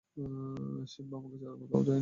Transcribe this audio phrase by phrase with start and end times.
[0.87, 1.89] Simba আমাকে ছাড়া কোথাও যায় না।